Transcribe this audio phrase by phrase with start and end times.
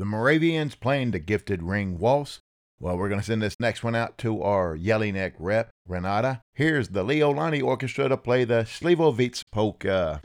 [0.00, 2.40] The Moravians playing the gifted ring waltz.
[2.78, 6.40] Well, we're going to send this next one out to our Jelinek rep, Renata.
[6.54, 10.22] Here's the Leo Lani Orchestra to play the Slivovitz Polka.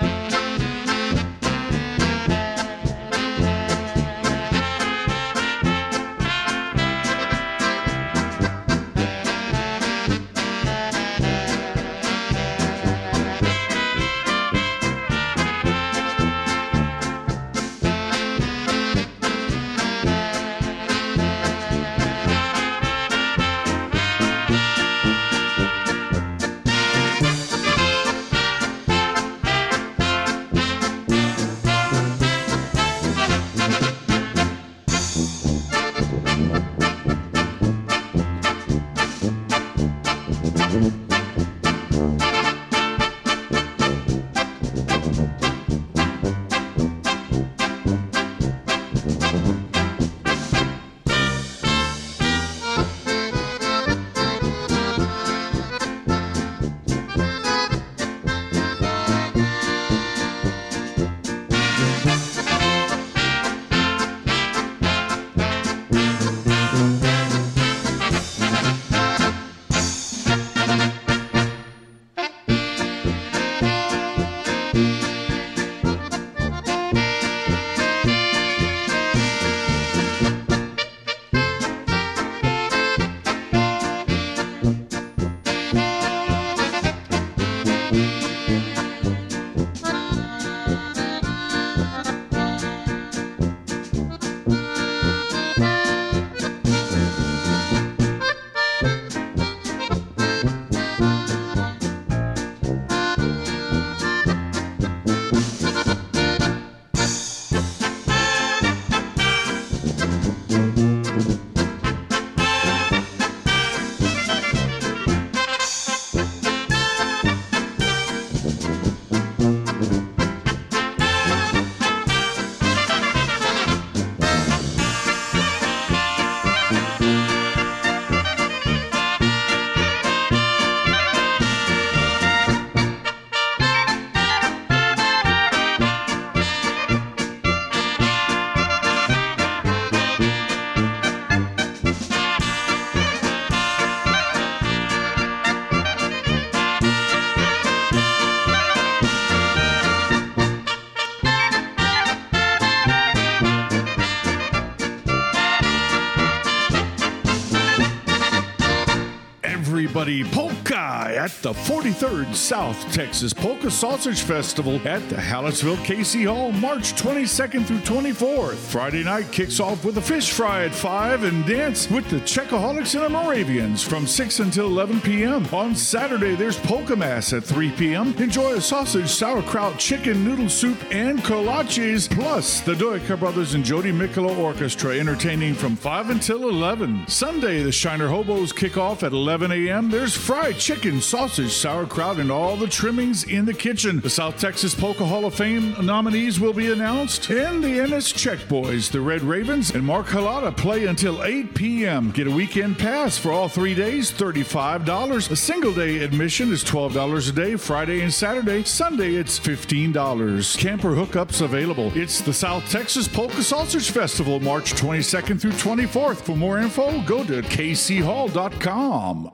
[161.46, 167.82] The 43rd South Texas Polka Sausage Festival at the Hallettsville KC Hall, March 22nd through
[167.82, 168.56] 24th.
[168.56, 172.96] Friday night kicks off with a fish fry at 5 and dance with the Czechaholics
[172.96, 175.46] and the Moravians from 6 until 11 p.m.
[175.54, 178.16] On Saturday, there's Polka Mass at 3 p.m.
[178.18, 183.92] Enjoy a sausage, sauerkraut, chicken, noodle soup, and kolaches, plus the Dujka Brothers and Jody
[183.92, 187.06] Mikula Orchestra entertaining from 5 until 11.
[187.08, 189.92] Sunday, the Shiner Hobos kick off at 11 a.m.
[189.92, 194.00] There's fried chicken, sausage, sauerkraut, and all the trimmings in the kitchen.
[194.00, 197.30] The South Texas Polka Hall of Fame nominees will be announced.
[197.30, 202.12] And the Ennis Czech Boys, the Red Ravens, and Mark Halata play until 8 p.m.
[202.12, 205.32] Get a weekend pass for all three days, $35.
[205.32, 208.64] A single day admission is $12 a day, Friday and Saturday.
[208.64, 210.58] Sunday, it's $15.
[210.58, 211.92] Camper hookups available.
[211.96, 216.22] It's the South Texas Polka Sausage Festival, March 22nd through 24th.
[216.22, 219.32] For more info, go to kchall.com.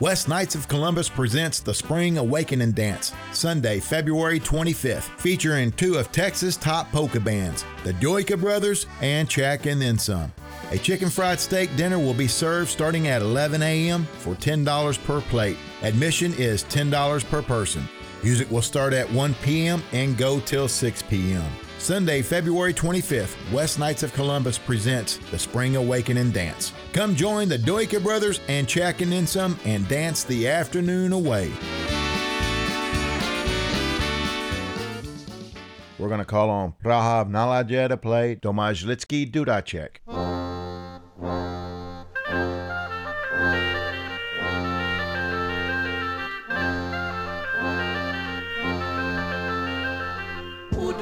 [0.00, 6.10] West Knights of Columbus presents the Spring Awakening Dance, Sunday, February 25th, featuring two of
[6.10, 10.32] Texas' top polka bands, the Dujka Brothers and Czech and Then Some.
[10.70, 14.06] A chicken fried steak dinner will be served starting at 11 a.m.
[14.20, 15.58] for $10 per plate.
[15.82, 17.86] Admission is $10 per person.
[18.22, 19.82] Music will start at 1 p.m.
[19.92, 21.44] and go till 6 p.m.
[21.80, 26.74] Sunday, February 25th, West Knights of Columbus presents the Spring Awakening Dance.
[26.92, 31.50] Come join the Dujka Brothers and and Then Some and dance the afternoon away.
[35.98, 40.00] We're going to call on Prahav Naladja to play Domajlitsky Dudacek.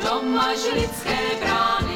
[0.08, 1.87] Tomáš Lidské brány.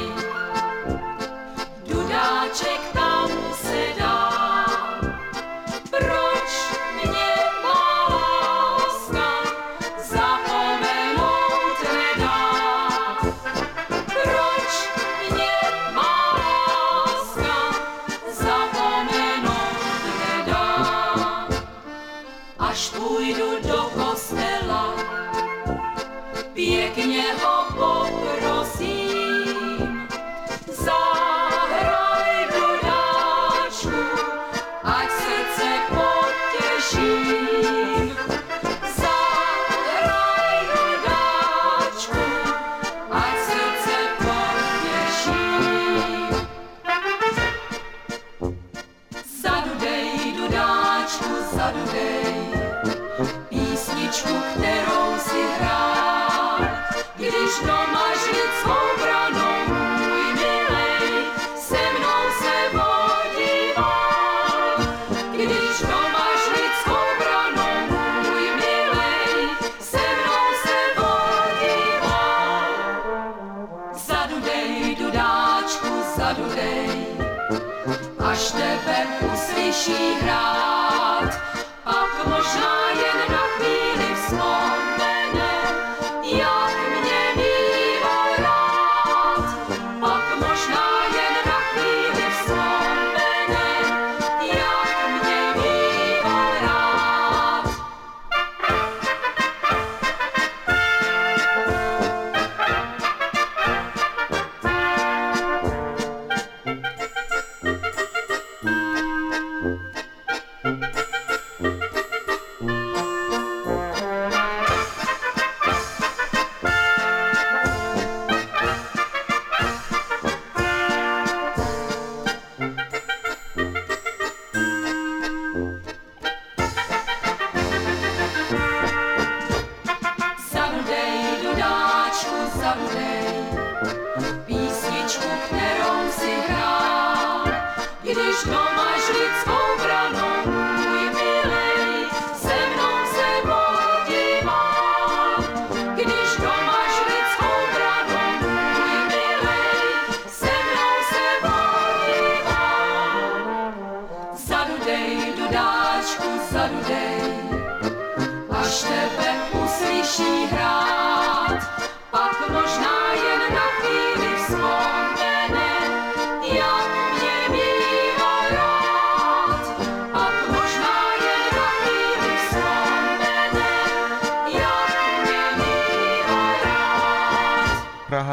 [79.85, 80.12] she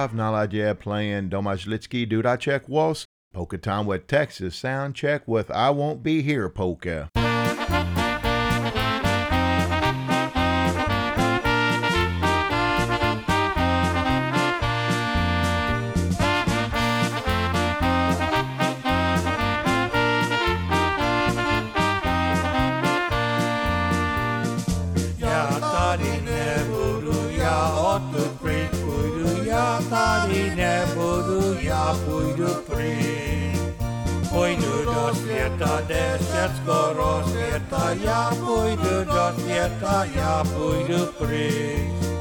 [0.08, 3.04] Nala, Naladia playing Domajlitsky Dudacek Waltz,
[3.34, 7.10] Polka Time with Texas Sound Check with I Won't Be Here Polka.
[36.40, 42.19] Jätskor och sveta, jag borde då sveta, jag borde pris.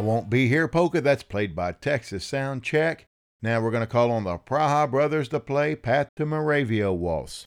[0.00, 3.06] I Won't Be Here Polka, that's played by Texas Sound Check.
[3.42, 7.46] Now we're going to call on the Praha Brothers to play "Path to Moravia Waltz.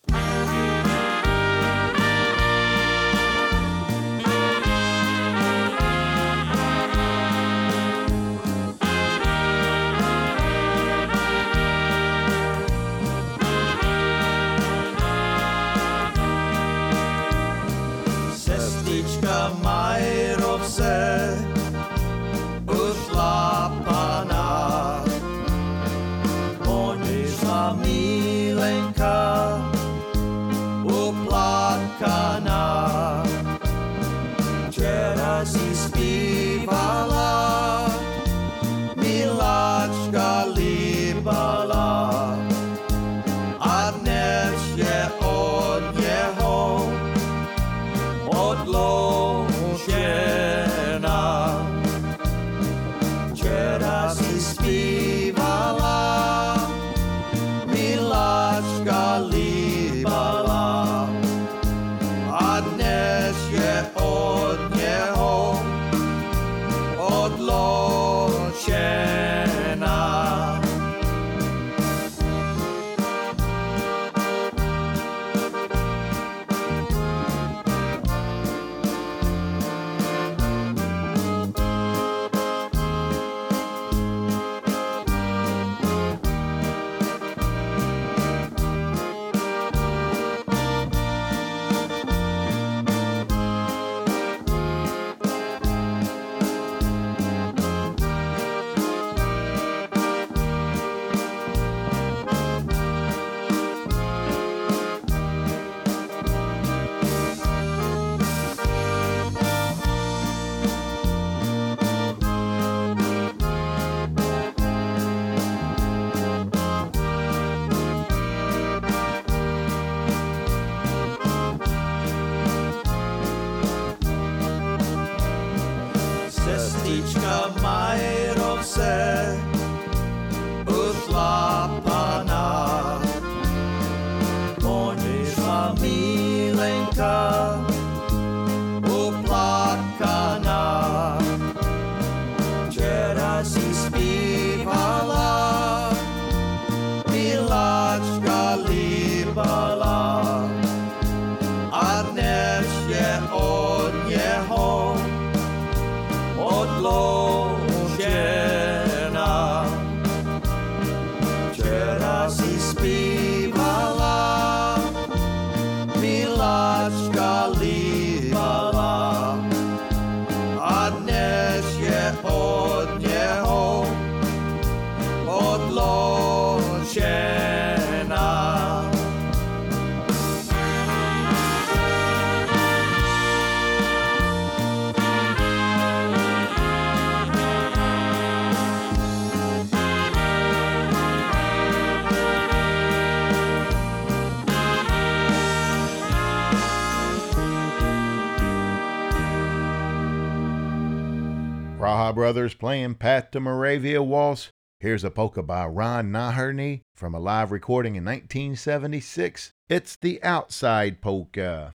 [202.24, 204.50] Brothers playing Path to Moravia Waltz.
[204.80, 209.52] Here's a polka by Ron Naherney from a live recording in 1976.
[209.68, 211.74] It's the Outside Polka.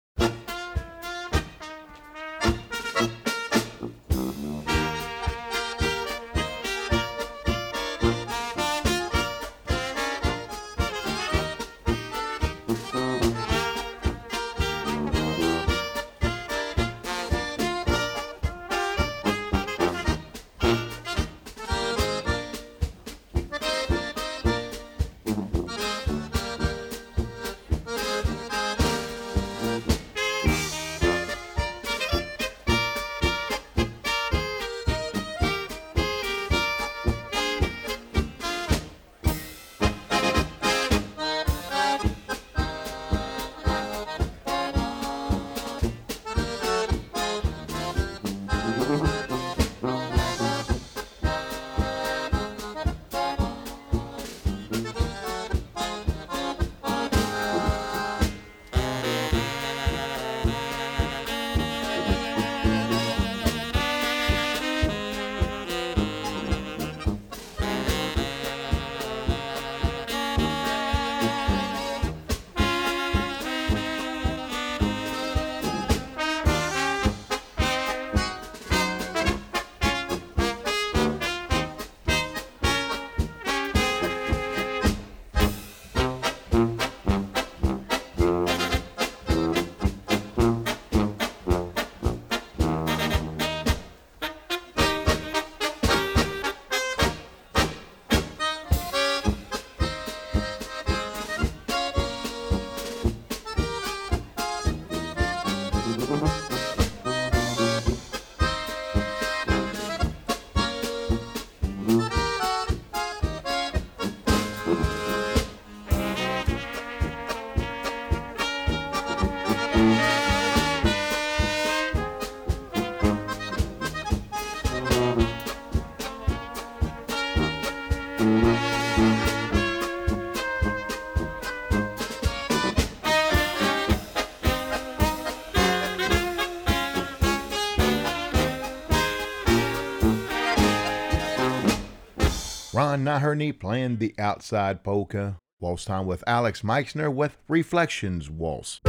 [143.06, 145.40] Ron Naherney playing the outside polka.
[145.60, 148.82] Waltz time with Alex Meixner with Reflections Waltz.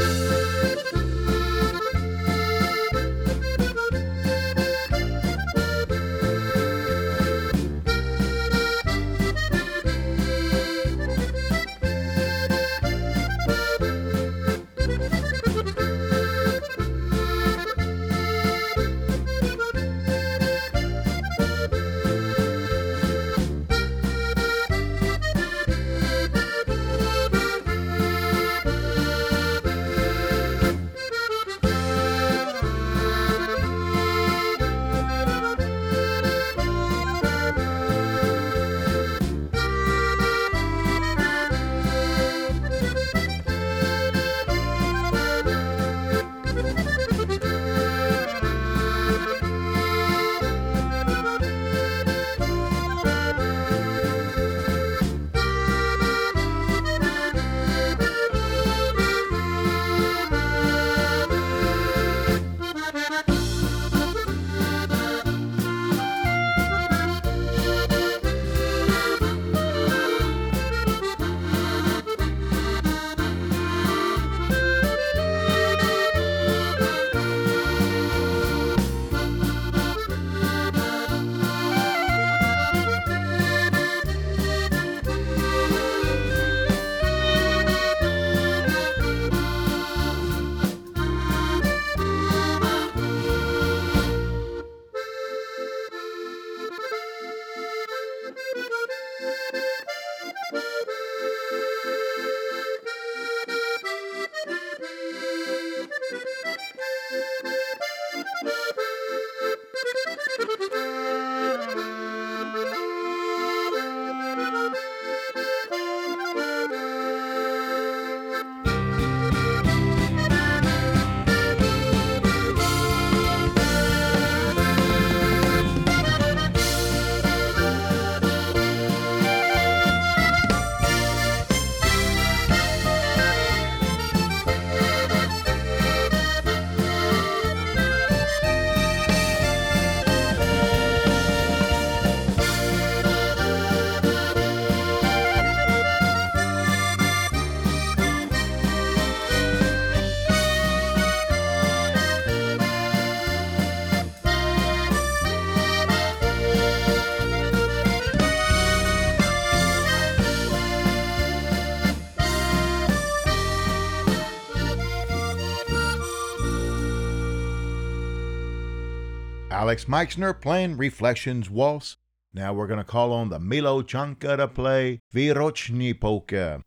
[169.66, 171.96] Alex Meixner playing Reflections Waltz.
[172.32, 176.62] Now we're going to call on the Milo Chanka to play Virochny Polka.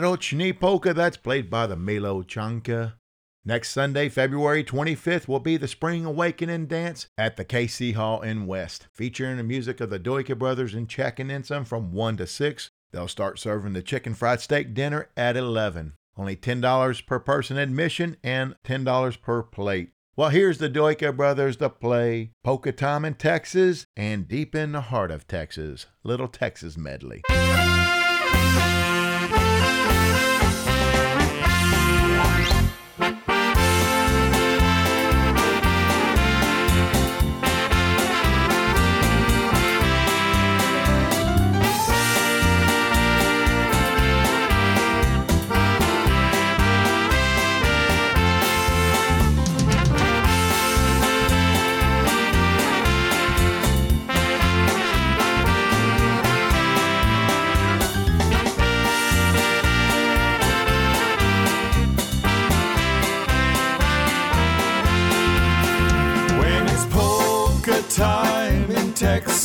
[0.00, 2.94] Virochny Polka, that's played by the Milo Chanka.
[3.44, 8.46] Next Sunday, February 25th, will be the Spring Awakening Dance at the KC Hall in
[8.46, 12.26] West, featuring the music of the Dujka Brothers and checking in some from 1 to
[12.26, 12.70] 6.
[12.92, 15.92] They'll start serving the chicken fried steak dinner at 11.
[16.16, 19.90] Only $10 per person admission and $10 per plate.
[20.16, 24.80] Well, here's the Dujka Brothers to play Polka Time in Texas and Deep in the
[24.80, 25.84] Heart of Texas.
[26.04, 27.20] Little Texas medley.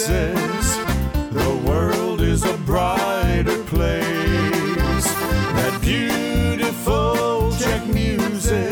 [0.08, 4.06] The world is a brighter place.
[5.58, 8.72] That beautiful Czech music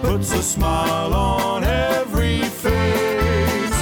[0.00, 3.76] puts a smile on every face.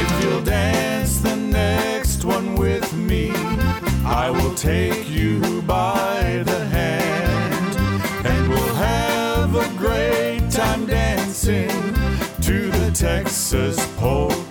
[0.00, 3.30] If you'll dance the next one with me,
[4.04, 7.76] I will take you by the hand,
[8.26, 11.68] and we'll have a great time dancing
[12.40, 14.43] to the Texas polka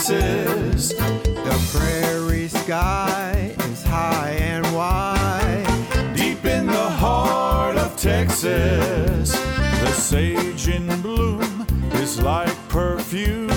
[0.00, 0.94] Texas.
[0.94, 6.14] The prairie sky is high and wide.
[6.16, 13.48] Deep in the heart of Texas, the sage in bloom is like perfume.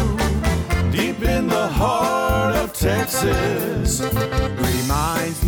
[0.92, 5.43] Deep in the heart of Texas, Reminds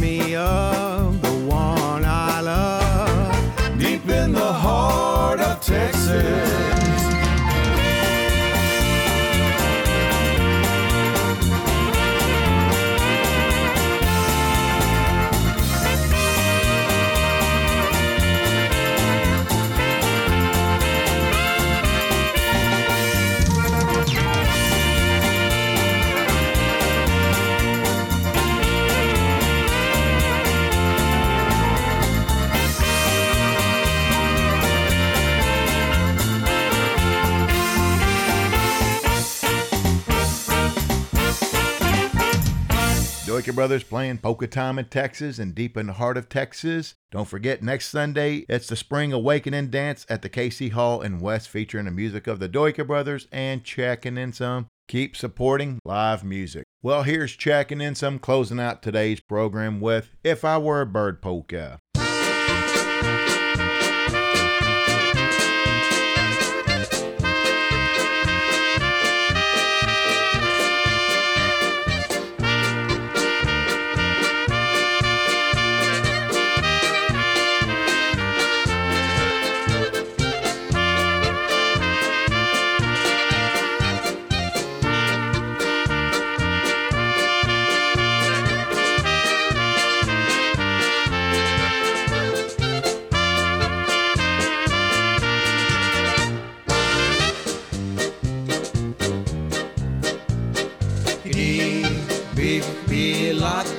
[43.36, 46.96] Dujka Brothers playing Polka Time in Texas and deep in the heart of Texas.
[47.12, 51.50] Don't forget, next Sunday, it's the Spring Awakening Dance at the KC Hall in West
[51.50, 54.68] featuring the music of the Dujka Brothers and checking in some.
[54.88, 56.64] Keep supporting live music.
[56.82, 61.22] Well, here's checking in some, closing out today's program with If I Were a Bird
[61.22, 61.80] Polka.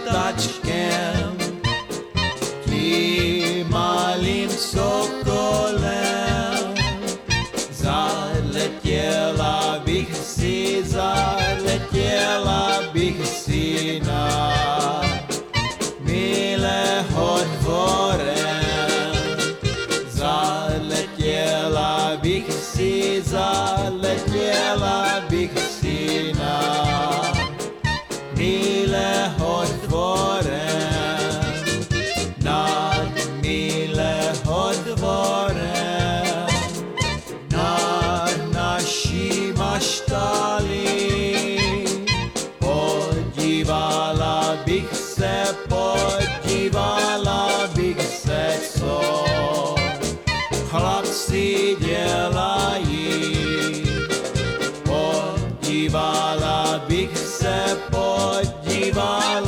[0.06, 0.65] Lataczkiem,
[51.16, 53.06] chlapci dělají.
[54.84, 59.45] Podívala bych se, podívala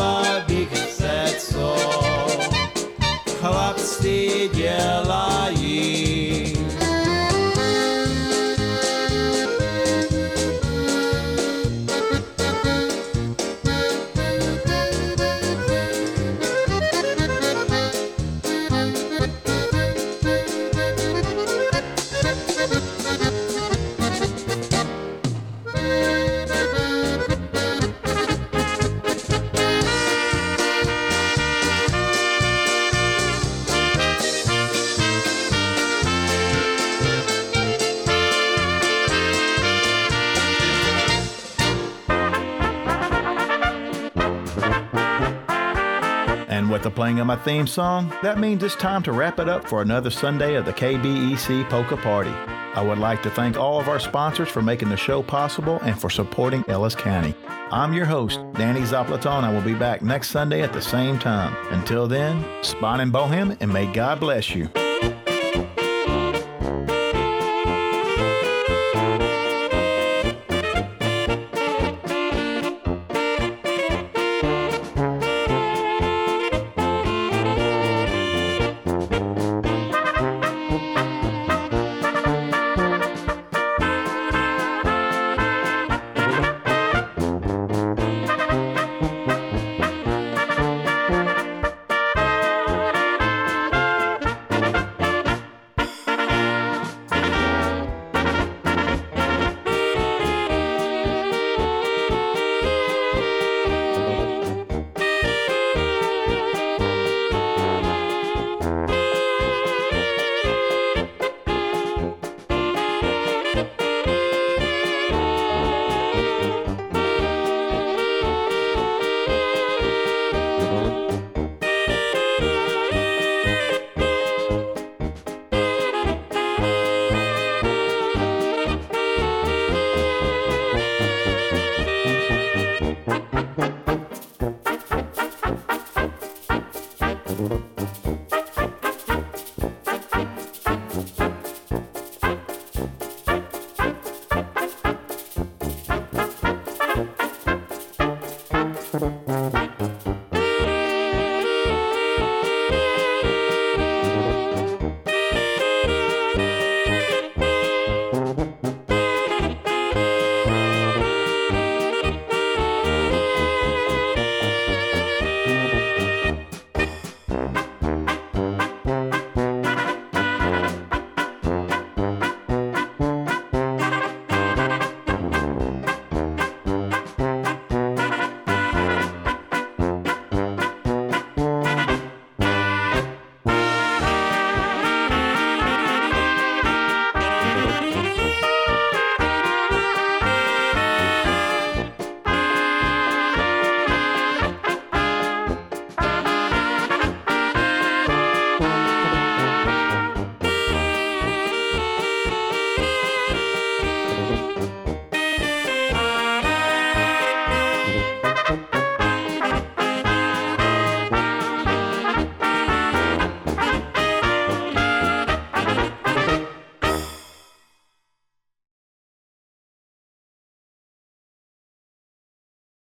[47.18, 50.54] Of my theme song, that means it's time to wrap it up for another Sunday
[50.54, 52.30] of the KBEC Polka Party.
[52.30, 56.00] I would like to thank all of our sponsors for making the show possible and
[56.00, 57.34] for supporting Ellis County.
[57.72, 59.42] I'm your host, Danny Zaplaton.
[59.42, 61.56] I will be back next Sunday at the same time.
[61.72, 64.70] Until then, spon and bohem, and may God bless you.